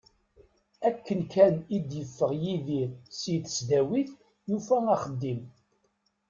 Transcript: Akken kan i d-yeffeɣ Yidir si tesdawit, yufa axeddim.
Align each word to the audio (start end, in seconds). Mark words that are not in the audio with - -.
Akken 0.87 1.21
kan 1.33 1.55
i 1.75 1.77
d-yeffeɣ 1.87 2.31
Yidir 2.43 2.89
si 3.19 3.35
tesdawit, 3.43 4.11
yufa 4.49 4.77
axeddim. 4.95 5.41